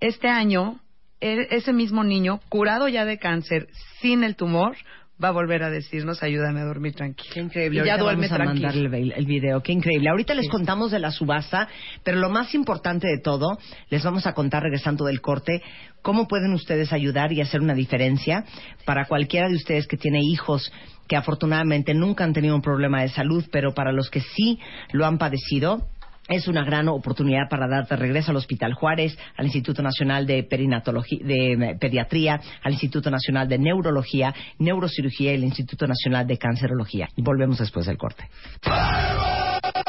Este 0.00 0.28
año, 0.28 0.80
e, 1.20 1.48
ese 1.50 1.72
mismo 1.72 2.04
niño, 2.04 2.40
curado 2.48 2.88
ya 2.88 3.04
de 3.04 3.18
cáncer, 3.18 3.68
sin 4.00 4.24
el 4.24 4.36
tumor, 4.36 4.76
va 5.22 5.28
a 5.28 5.32
volver 5.32 5.62
a 5.62 5.70
decirnos, 5.70 6.22
ayúdame 6.22 6.60
a 6.60 6.64
dormir 6.64 6.94
tranquilo. 6.94 7.30
Qué 7.32 7.40
increíble. 7.40 7.82
Y 7.82 7.86
ya 7.86 7.96
duerme 7.96 8.28
vamos 8.28 8.40
a 8.40 8.44
mandar 8.44 8.74
el, 8.74 9.26
video. 9.26 9.62
Qué 9.62 9.72
increíble. 9.72 10.08
Ahorita 10.08 10.34
les 10.34 10.48
contamos 10.48 10.90
de 10.90 10.98
la 10.98 11.10
subasta, 11.10 11.68
pero 12.02 12.18
lo 12.18 12.30
más 12.30 12.54
importante 12.54 13.06
de 13.06 13.18
todo, 13.22 13.58
les 13.90 14.02
vamos 14.02 14.26
a 14.26 14.32
contar 14.32 14.62
regresando 14.62 15.04
del 15.04 15.20
corte, 15.20 15.62
cómo 16.02 16.26
pueden 16.26 16.52
ustedes 16.52 16.92
ayudar 16.92 17.32
y 17.32 17.40
hacer 17.40 17.60
una 17.60 17.74
diferencia 17.74 18.44
para 18.84 19.06
cualquiera 19.06 19.48
de 19.48 19.54
ustedes 19.54 19.86
que 19.86 19.96
tiene 19.96 20.20
hijos 20.20 20.72
que 21.08 21.16
afortunadamente 21.16 21.94
nunca 21.94 22.24
han 22.24 22.32
tenido 22.32 22.54
un 22.54 22.62
problema 22.62 23.02
de 23.02 23.08
salud, 23.10 23.44
pero 23.52 23.74
para 23.74 23.92
los 23.92 24.10
que 24.10 24.20
sí 24.20 24.58
lo 24.92 25.04
han 25.06 25.18
padecido, 25.18 25.88
es 26.28 26.48
una 26.48 26.64
gran 26.64 26.88
oportunidad 26.88 27.48
para 27.48 27.68
darte 27.68 27.96
regreso 27.96 28.30
al 28.30 28.36
Hospital 28.36 28.74
Juárez, 28.74 29.16
al 29.36 29.46
Instituto 29.46 29.82
Nacional 29.82 30.26
de, 30.26 30.42
Perinatología, 30.42 31.18
de 31.22 31.52
eh, 31.52 31.76
Pediatría, 31.78 32.40
al 32.62 32.72
Instituto 32.72 33.10
Nacional 33.10 33.48
de 33.48 33.58
Neurología, 33.58 34.34
Neurocirugía 34.58 35.32
y 35.32 35.34
el 35.36 35.44
Instituto 35.44 35.86
Nacional 35.86 36.26
de 36.26 36.38
Cancerología. 36.38 37.08
Y 37.16 37.22
volvemos 37.22 37.58
después 37.58 37.86
del 37.86 37.98
corte. 37.98 38.28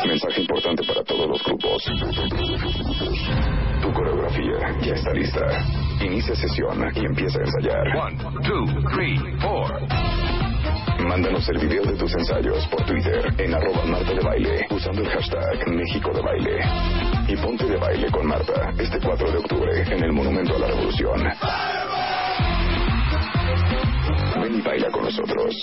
Mensaje 0.05 0.41
importante 0.41 0.83
para 0.85 1.03
todos 1.03 1.27
los 1.27 1.43
grupos. 1.43 1.83
Tu 3.81 3.93
coreografía 3.93 4.81
ya 4.81 4.93
está 4.93 5.13
lista. 5.13 5.45
Inicia 6.01 6.35
sesión 6.35 6.83
y 6.95 7.05
empieza 7.05 7.39
a 7.39 7.43
ensayar. 7.43 7.97
One, 7.97 8.17
two, 8.43 8.65
three, 8.91 9.17
four. 9.39 10.44
Mándanos 11.05 11.47
el 11.49 11.59
video 11.59 11.83
de 11.83 11.97
tus 11.97 12.11
ensayos 12.13 12.65
por 12.67 12.83
Twitter 12.83 13.33
en 13.37 13.53
arroba 13.53 13.85
Marta 13.85 14.11
de 14.11 14.21
Baile 14.21 14.65
usando 14.71 15.01
el 15.01 15.09
hashtag 15.09 15.67
México 15.67 16.11
de 16.11 16.21
Baile. 16.21 16.59
Y 17.27 17.35
ponte 17.37 17.65
de 17.65 17.77
baile 17.77 18.09
con 18.11 18.25
Marta 18.25 18.73
este 18.79 18.99
4 18.99 19.31
de 19.31 19.37
octubre 19.37 19.81
en 19.83 20.03
el 20.03 20.11
Monumento 20.11 20.55
a 20.55 20.59
la 20.59 20.67
Revolución. 20.67 21.23
Ven 24.41 24.55
y 24.55 24.61
baila 24.61 24.89
con 24.89 25.03
nosotros. 25.03 25.61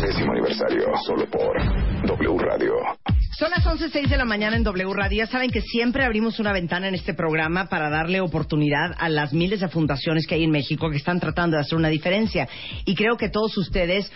Décimo 0.00 0.32
aniversario, 0.32 0.86
solo 1.06 1.26
por 1.30 2.06
W 2.06 2.38
Radio. 2.38 2.74
Son 3.38 3.50
las 3.50 3.64
11.06 3.64 4.08
de 4.08 4.16
la 4.18 4.26
mañana 4.26 4.56
en 4.56 4.62
W 4.62 4.92
Radio. 4.92 5.26
Saben 5.26 5.50
que 5.50 5.62
siempre 5.62 6.04
abrimos 6.04 6.38
una 6.38 6.52
ventana 6.52 6.88
en 6.88 6.94
este 6.94 7.14
programa 7.14 7.68
para 7.70 7.88
darle 7.88 8.20
oportunidad 8.20 8.94
a 8.98 9.08
las 9.08 9.32
miles 9.32 9.60
de 9.60 9.68
fundaciones 9.68 10.26
que 10.26 10.34
hay 10.34 10.44
en 10.44 10.50
México 10.50 10.90
que 10.90 10.98
están 10.98 11.18
tratando 11.18 11.56
de 11.56 11.62
hacer 11.62 11.78
una 11.78 11.88
diferencia. 11.88 12.46
Y 12.84 12.94
creo 12.94 13.16
que 13.16 13.30
todos 13.30 13.56
ustedes 13.56 14.12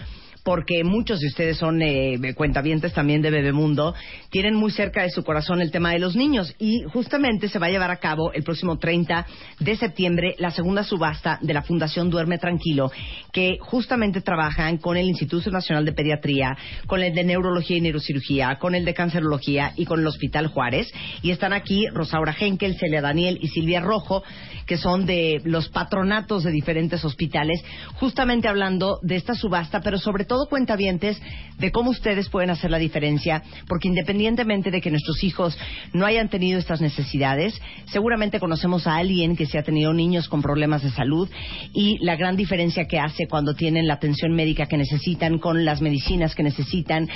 porque 0.47 0.85
muchos 0.85 1.19
de 1.19 1.27
ustedes 1.27 1.57
son 1.57 1.83
eh, 1.83 2.21
cuentavientes 2.37 2.93
también 2.93 3.21
de 3.21 3.33
Bebemundo, 3.33 3.97
tienen 4.31 4.55
muy 4.55 4.71
cerca 4.71 5.03
de 5.03 5.11
su 5.11 5.25
corazón 5.25 5.61
el 5.61 5.73
tema 5.73 5.91
de 5.91 5.99
los 5.99 6.15
niños 6.15 6.55
y 6.61 6.85
justamente 6.85 7.49
se 7.49 7.59
va 7.59 7.67
a 7.67 7.71
llevar 7.71 7.91
a 7.91 7.97
cabo 7.97 8.33
el 8.33 8.45
próximo 8.45 8.79
30 8.79 9.27
de 9.59 9.77
septiembre 9.77 10.37
la 10.39 10.53
segunda 10.53 10.85
subasta 10.85 11.41
de 11.43 11.53
la 11.53 11.63
Fundación 11.63 12.11
Duerme 12.11 12.39
Tranquilo, 12.39 12.93
que 13.33 13.59
justamente 13.61 14.21
trabajan 14.21 14.79
con 14.79 14.97
el 14.97 15.09
Instituto 15.09 15.51
Nacional 15.51 15.85
de 15.85 15.93
Pediatría, 15.93 16.57
con 16.87 17.03
el 17.03 17.13
de 17.13 17.25
Neurología 17.25 17.79
y 17.79 17.81
Neurocirugía, 17.81 18.57
con 18.61 18.77
el 18.77 18.85
de 18.85 18.95
Cancerología 18.95 19.73
y 19.75 19.85
con 19.85 19.99
el 19.99 20.07
Hospital 20.07 20.47
Juárez. 20.47 20.93
Y 21.23 21.33
están 21.33 21.55
aquí 21.55 21.89
Rosaura 21.93 22.37
Henkel, 22.39 22.79
Celia 22.79 23.01
Daniel 23.01 23.37
y 23.43 23.49
Silvia 23.49 23.81
Rojo, 23.81 24.23
que 24.65 24.77
son 24.77 25.07
de 25.07 25.41
los 25.45 25.69
patronatos 25.71 26.45
de 26.45 26.53
diferentes 26.53 27.05
hospitales, 27.05 27.65
justamente 27.95 28.47
hablando 28.47 29.01
de 29.03 29.17
esta 29.17 29.35
subasta, 29.35 29.81
pero 29.81 29.99
sobre 29.99 30.25
todo 30.25 30.36
cuentavientes 30.45 31.19
de 31.59 31.73
cómo 31.73 31.91
ustedes 31.91 32.29
pueden 32.29 32.51
hacer 32.51 32.71
la 32.71 32.79
diferencia, 32.79 33.43
porque 33.67 33.89
independientemente 33.89 34.71
de 34.71 34.81
que 34.81 34.91
nuestros 34.91 35.25
hijos 35.25 35.59
no 35.93 36.05
hayan 36.05 36.29
tenido 36.29 36.59
estas 36.59 36.83
necesidades, 36.83 37.59
seguramente 37.87 38.39
conocemos 38.39 38.87
a 38.87 38.97
alguien 38.97 39.37
que 39.37 39.47
se 39.47 39.59
ha 39.59 39.63
tenido 39.63 39.95
niños 39.95 40.29
con 40.29 40.43
problemas 40.43 40.83
de 40.83 40.91
salud 40.91 41.31
y 41.73 41.99
la 42.05 42.17
gran 42.17 42.37
diferencia 42.37 42.87
que 42.87 42.99
hace 42.99 43.27
cuando 43.27 43.55
tienen 43.55 43.87
la 43.87 43.95
atención 43.95 44.33
médica 44.33 44.67
que 44.67 44.77
necesitan, 44.77 45.39
con 45.39 45.65
las 45.65 45.81
medicinas 45.81 46.35
que 46.35 46.43
necesitan 46.43 47.09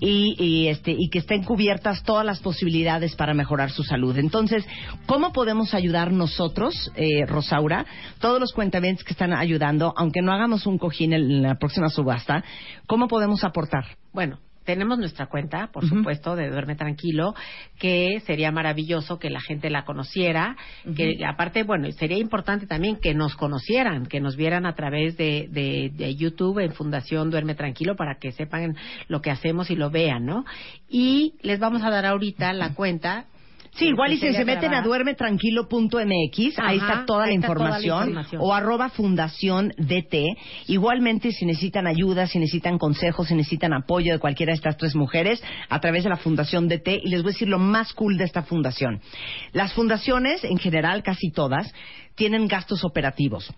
y, 0.00 0.68
este, 0.68 0.94
y 0.98 1.08
que 1.10 1.18
estén 1.18 1.44
cubiertas 1.44 2.02
todas 2.02 2.24
las 2.24 2.40
posibilidades 2.40 3.14
para 3.14 3.34
mejorar 3.34 3.70
su 3.70 3.84
salud. 3.84 4.16
Entonces, 4.16 4.66
¿cómo 5.06 5.32
podemos 5.32 5.74
ayudar 5.74 6.12
nosotros, 6.12 6.90
eh, 6.96 7.26
Rosaura, 7.26 7.84
todos 8.20 8.40
los 8.40 8.52
cuentamientos 8.52 9.04
que 9.04 9.12
están 9.12 9.32
ayudando, 9.32 9.92
aunque 9.96 10.22
no 10.22 10.32
hagamos 10.32 10.66
un 10.66 10.78
cojín 10.78 11.12
en 11.12 11.42
la 11.42 11.56
próxima 11.56 11.88
subasta, 11.88 12.42
cómo 12.86 13.08
podemos 13.08 13.44
aportar? 13.44 13.84
Bueno, 14.12 14.38
tenemos 14.64 14.98
nuestra 14.98 15.26
cuenta, 15.26 15.68
por 15.72 15.88
supuesto, 15.88 16.36
de 16.36 16.48
Duerme 16.48 16.76
Tranquilo, 16.76 17.34
que 17.78 18.20
sería 18.26 18.52
maravilloso 18.52 19.18
que 19.18 19.30
la 19.30 19.40
gente 19.40 19.70
la 19.70 19.84
conociera, 19.84 20.56
que 20.96 21.18
aparte, 21.26 21.64
bueno, 21.64 21.90
sería 21.92 22.18
importante 22.18 22.66
también 22.66 22.96
que 22.96 23.14
nos 23.14 23.34
conocieran, 23.34 24.06
que 24.06 24.20
nos 24.20 24.36
vieran 24.36 24.66
a 24.66 24.74
través 24.74 25.16
de, 25.16 25.48
de, 25.50 26.14
YouTube 26.14 26.58
en 26.58 26.72
Fundación 26.72 27.30
Duerme 27.30 27.54
Tranquilo 27.54 27.96
para 27.96 28.16
que 28.16 28.32
sepan 28.32 28.76
lo 29.08 29.20
que 29.20 29.30
hacemos 29.30 29.70
y 29.70 29.76
lo 29.76 29.90
vean, 29.90 30.26
¿no? 30.26 30.44
Y 30.88 31.34
les 31.42 31.58
vamos 31.58 31.82
a 31.82 31.90
dar 31.90 32.06
ahorita 32.06 32.52
la 32.52 32.74
cuenta 32.74 33.26
Sí, 33.74 33.86
igual 33.88 34.12
y 34.12 34.18
si 34.18 34.32
se 34.34 34.44
meten 34.44 34.74
a 34.74 34.82
duermetranquilo.mx, 34.82 36.58
ahí 36.58 36.76
está 36.76 37.04
toda 37.06 37.26
la 37.26 37.32
información, 37.32 38.22
o 38.38 38.52
arroba 38.52 38.90
fundación 38.90 39.72
DT. 39.78 40.36
Igualmente, 40.66 41.32
si 41.32 41.46
necesitan 41.46 41.86
ayuda, 41.86 42.26
si 42.26 42.38
necesitan 42.38 42.76
consejos, 42.76 43.28
si 43.28 43.34
necesitan 43.34 43.72
apoyo 43.72 44.12
de 44.12 44.18
cualquiera 44.18 44.52
de 44.52 44.56
estas 44.56 44.76
tres 44.76 44.94
mujeres, 44.94 45.42
a 45.70 45.80
través 45.80 46.04
de 46.04 46.10
la 46.10 46.18
fundación 46.18 46.68
DT, 46.68 47.00
y 47.02 47.08
les 47.08 47.22
voy 47.22 47.30
a 47.30 47.32
decir 47.32 47.48
lo 47.48 47.58
más 47.58 47.94
cool 47.94 48.18
de 48.18 48.24
esta 48.24 48.42
fundación. 48.42 49.00
Las 49.52 49.72
fundaciones, 49.72 50.44
en 50.44 50.58
general, 50.58 51.02
casi 51.02 51.30
todas, 51.30 51.72
tienen 52.14 52.48
gastos 52.48 52.84
operativos 52.84 53.52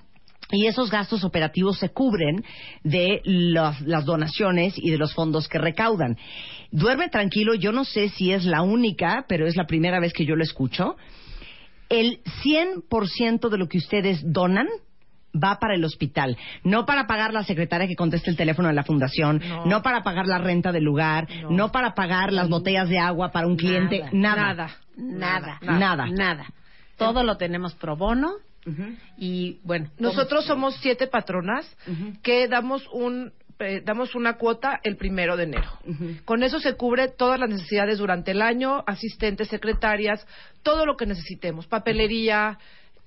y 0.51 0.67
esos 0.67 0.91
gastos 0.91 1.25
operativos 1.25 1.79
se 1.79 1.91
cubren 1.91 2.45
de 2.83 3.21
las 3.25 4.05
donaciones 4.05 4.75
y 4.77 4.91
de 4.91 4.99
los 4.99 5.15
fondos 5.15 5.49
que 5.49 5.59
recaudan. 5.59 6.17
Duerme 6.71 7.09
tranquilo, 7.09 7.55
yo 7.55 7.73
no 7.73 7.85
sé 7.85 8.09
si 8.09 8.33
es 8.33 8.45
la 8.45 8.63
única, 8.63 9.25
pero 9.29 9.47
es 9.47 9.57
la 9.57 9.67
primera 9.67 10.01
vez 10.01 10.13
que 10.13 10.27
yo 10.27 10.37
lo 10.37 10.43
escucho. 10.43 10.97
El 11.89 12.21
100% 12.43 13.49
de 13.49 13.59
lo 13.59 13.69
que 13.69 13.79
ustedes 13.79 14.21
donan 14.25 14.67
va 15.35 15.59
para 15.59 15.75
el 15.75 15.85
hospital, 15.85 16.37
no 16.63 16.87
para 16.87 17.07
pagar 17.07 17.33
la 17.33 17.43
secretaria 17.43 17.89
que 17.89 17.97
conteste 17.97 18.31
el 18.31 18.37
teléfono 18.37 18.69
de 18.69 18.75
la 18.75 18.85
fundación, 18.85 19.43
no, 19.67 19.83
para 19.83 20.03
pagar 20.03 20.27
la 20.27 20.39
renta 20.39 20.71
del 20.71 20.85
lugar, 20.85 21.27
no, 21.51 21.73
para 21.73 21.95
pagar 21.95 22.33
las 22.33 22.49
botellas 22.49 22.89
de 22.89 22.99
agua 22.99 23.33
para 23.33 23.47
un 23.47 23.57
cliente, 23.57 24.05
nada. 24.13 24.77
Nada, 24.97 25.59
nada, 25.61 26.07
nada. 26.07 26.47
Todo 26.97 27.25
lo 27.25 27.37
tenemos 27.37 27.75
pro 27.75 27.97
bono 27.97 28.35
y 29.19 29.59
bueno, 29.63 29.91
nosotros 29.99 30.47
somos 30.47 30.77
siete 30.81 31.07
patronas 31.07 31.67
que 32.23 32.49
damos 32.49 32.87
un 32.93 33.33
eh, 33.61 33.83
damos 33.85 34.17
una 34.17 34.37
cuota 34.37 34.81
el 34.83 34.97
primero 34.97 35.37
de 35.37 35.45
enero. 35.45 35.79
Con 36.25 36.43
eso 36.43 36.59
se 36.59 36.75
cubre 36.75 37.09
todas 37.09 37.39
las 37.39 37.49
necesidades 37.49 37.99
durante 37.99 38.33
el 38.33 38.43
año, 38.43 38.83
asistentes, 38.87 39.49
secretarias, 39.49 40.27
todo 40.63 40.87
lo 40.87 40.97
que 40.97 41.07
necesitemos, 41.07 41.67
papelería. 41.67 42.59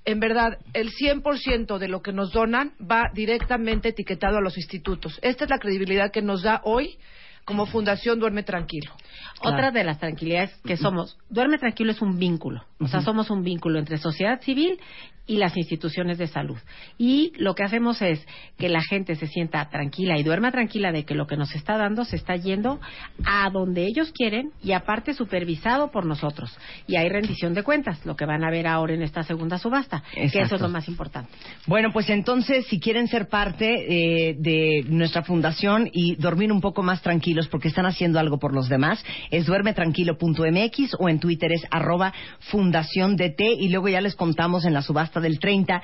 En 0.05 0.21
verdad, 0.21 0.59
el 0.73 0.91
100% 0.93 1.77
de 1.79 1.89
lo 1.89 2.01
que 2.01 2.13
nos 2.13 2.31
donan 2.31 2.71
va 2.79 3.11
directamente 3.13 3.89
etiquetado 3.89 4.37
a 4.37 4.41
los 4.41 4.57
institutos. 4.57 5.19
Esta 5.21 5.43
es 5.43 5.49
la 5.49 5.59
credibilidad 5.59 6.11
que 6.11 6.21
nos 6.21 6.43
da 6.43 6.61
hoy 6.63 6.97
como 7.43 7.65
Fundación 7.65 8.19
Duerme 8.19 8.43
Tranquilo. 8.43 8.93
Otra 9.41 9.71
de 9.71 9.83
las 9.83 9.99
tranquilidades 9.99 10.55
que 10.65 10.77
somos, 10.77 11.17
Duerme 11.29 11.57
Tranquilo 11.57 11.91
es 11.91 12.01
un 12.01 12.17
vínculo, 12.17 12.63
o 12.79 12.87
sea, 12.87 13.01
somos 13.01 13.29
un 13.29 13.43
vínculo 13.43 13.79
entre 13.79 13.97
sociedad 13.97 14.41
civil 14.41 14.79
y 15.27 15.37
las 15.37 15.55
instituciones 15.57 16.17
de 16.17 16.27
salud. 16.27 16.57
Y 16.97 17.33
lo 17.37 17.53
que 17.53 17.63
hacemos 17.63 18.01
es 18.01 18.25
que 18.57 18.69
la 18.69 18.81
gente 18.81 19.15
se 19.15 19.27
sienta 19.27 19.69
tranquila 19.69 20.17
y 20.17 20.23
duerma 20.23 20.51
tranquila 20.51 20.91
de 20.91 21.03
que 21.03 21.13
lo 21.13 21.27
que 21.27 21.35
nos 21.35 21.53
está 21.53 21.77
dando 21.77 22.05
se 22.05 22.15
está 22.15 22.35
yendo 22.37 22.79
a 23.25 23.49
donde 23.51 23.85
ellos 23.85 24.11
quieren 24.13 24.51
y 24.63 24.71
aparte 24.71 25.13
supervisado 25.13 25.91
por 25.91 26.05
nosotros. 26.05 26.57
Y 26.87 26.95
hay 26.95 27.09
rendición 27.09 27.53
de 27.53 27.63
cuentas, 27.63 28.03
lo 28.05 28.15
que 28.15 28.25
van 28.25 28.43
a 28.45 28.49
ver 28.49 28.67
ahora 28.67 28.93
en 28.93 29.01
esta 29.01 29.23
segunda 29.23 29.57
subasta, 29.57 30.01
que 30.13 30.39
eso 30.39 30.55
es 30.55 30.61
lo 30.61 30.69
más 30.69 30.87
importante. 30.87 31.29
Bueno, 31.67 31.91
pues 31.91 32.09
entonces, 32.09 32.65
si 32.67 32.79
quieren 32.79 33.07
ser 33.07 33.27
parte 33.27 33.67
eh, 33.67 34.35
de 34.39 34.85
nuestra 34.87 35.23
fundación 35.23 35.89
y 35.91 36.15
dormir 36.15 36.53
un 36.53 36.61
poco 36.61 36.83
más 36.83 37.01
tranquilos 37.01 37.49
porque 37.49 37.67
están 37.67 37.85
haciendo 37.85 38.17
algo 38.19 38.39
por 38.39 38.53
los 38.53 38.69
demás, 38.69 39.03
es 39.31 39.45
duermetranquilo.mx 39.45 40.95
o 40.99 41.09
en 41.09 41.19
Twitter 41.19 41.51
es 41.51 41.65
arroba 41.71 42.13
fundación 42.51 43.15
DT 43.15 43.41
y 43.59 43.69
luego 43.69 43.89
ya 43.89 44.01
les 44.01 44.15
contamos 44.15 44.65
en 44.65 44.73
la 44.73 44.81
subasta 44.81 45.19
del 45.19 45.39
30, 45.39 45.81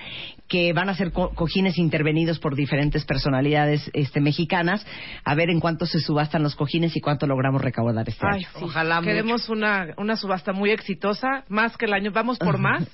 que 0.47 0.73
van 0.73 0.89
a 0.89 0.95
ser 0.95 1.12
cojines 1.12 1.77
intervenidos 1.77 2.39
por 2.39 2.56
diferentes 2.56 3.06
personalidades 3.06 3.89
este, 3.93 4.21
mexicanas, 4.21 4.86
a 5.23 5.36
ver 5.36 5.49
en 5.49 5.60
cuánto 5.60 5.86
se 5.86 5.99
subastan 5.99 6.43
los 6.43 6.56
cojines 6.56 6.95
y 6.95 7.01
cuánto 7.01 7.27
logramos 7.27 7.62
recaudar 7.62 8.08
este 8.08 8.25
año. 8.25 8.47
Ojalá. 8.62 9.01
Queremos 9.01 9.49
una, 9.49 9.93
una 9.97 10.15
subasta 10.15 10.53
muy 10.53 10.71
exitosa, 10.71 11.43
más 11.49 11.77
que 11.77 11.86
el 11.86 11.93
año, 11.93 12.12
vamos 12.12 12.38
por 12.38 12.58
más 12.58 12.88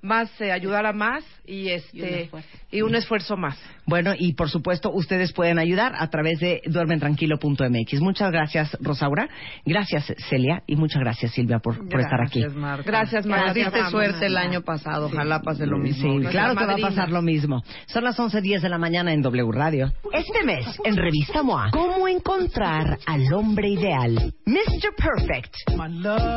más 0.00 0.28
eh, 0.40 0.52
ayudar 0.52 0.86
a 0.86 0.92
más 0.92 1.24
y 1.44 1.70
este 1.70 2.30
y 2.70 2.82
un, 2.82 2.94
esfuerzo 2.94 3.36
más. 3.36 3.58
Bueno, 3.86 4.12
y 4.16 4.34
por 4.34 4.50
supuesto 4.50 4.90
ustedes 4.92 5.32
pueden 5.32 5.58
ayudar 5.58 5.94
a 5.96 6.08
través 6.08 6.38
de 6.40 6.60
duermentranquilo.mx. 6.66 8.00
Muchas 8.00 8.30
gracias, 8.30 8.76
Rosaura. 8.80 9.28
Gracias, 9.64 10.12
Celia, 10.28 10.62
y 10.66 10.76
muchas 10.76 11.00
gracias, 11.00 11.32
Silvia, 11.32 11.58
por, 11.58 11.74
estar 11.76 12.20
aquí. 12.20 12.40
Gracias, 12.40 12.54
Marta. 13.26 13.52
Gracias, 13.54 13.90
suerte 13.90 14.26
el 14.26 14.36
año 14.36 14.62
pasado. 14.62 15.06
Ojalá 15.06 15.40
pase 15.40 15.66
lo 15.66 15.78
mismo. 15.78 16.20
Sí, 16.20 16.26
claro 16.26 16.54
que 16.54 16.66
va 16.66 16.74
a 16.74 16.78
pasar 16.78 17.10
lo 17.10 17.22
mismo. 17.22 17.62
Son 17.86 18.04
las 18.04 18.18
11.10 18.18 18.60
de 18.60 18.68
la 18.68 18.78
mañana 18.78 19.12
en 19.12 19.22
W 19.22 19.50
Radio. 19.52 19.92
Este 20.12 20.44
mes, 20.44 20.66
en 20.84 20.96
Revista 20.96 21.42
MOA, 21.42 21.70
¿cómo 21.72 22.06
encontrar 22.06 22.98
al 23.06 23.32
hombre 23.32 23.68
ideal? 23.70 24.34
Mr. 24.44 24.94
Perfect, 24.96 25.54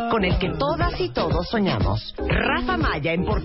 con 0.10 0.24
el 0.24 0.38
que 0.40 0.50
todas 0.58 1.00
y 1.00 1.10
todos 1.10 1.48
soñamos. 1.50 2.16
Rafa 2.18 2.78
Maya 2.78 3.14
en 3.14 3.24